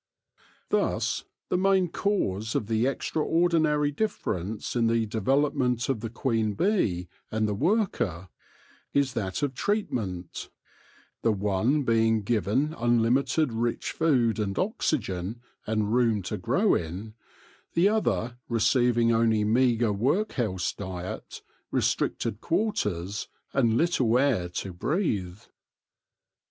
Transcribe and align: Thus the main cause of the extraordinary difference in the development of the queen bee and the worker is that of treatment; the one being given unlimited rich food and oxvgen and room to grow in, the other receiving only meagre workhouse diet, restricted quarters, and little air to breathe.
Thus 0.69 1.25
the 1.49 1.59
main 1.59 1.87
cause 1.87 2.55
of 2.55 2.65
the 2.65 2.87
extraordinary 2.87 3.91
difference 3.91 4.75
in 4.75 4.87
the 4.87 5.05
development 5.05 5.87
of 5.89 5.99
the 5.99 6.09
queen 6.09 6.55
bee 6.55 7.07
and 7.29 7.47
the 7.47 7.53
worker 7.53 8.29
is 8.93 9.13
that 9.13 9.43
of 9.43 9.53
treatment; 9.53 10.49
the 11.21 11.31
one 11.31 11.83
being 11.83 12.23
given 12.23 12.73
unlimited 12.79 13.53
rich 13.53 13.91
food 13.91 14.39
and 14.39 14.55
oxvgen 14.55 15.35
and 15.67 15.93
room 15.93 16.23
to 16.23 16.37
grow 16.37 16.73
in, 16.73 17.13
the 17.75 17.87
other 17.87 18.39
receiving 18.49 19.11
only 19.11 19.43
meagre 19.43 19.93
workhouse 19.93 20.73
diet, 20.73 21.43
restricted 21.69 22.41
quarters, 22.41 23.27
and 23.53 23.77
little 23.77 24.17
air 24.17 24.49
to 24.49 24.73
breathe. 24.73 25.41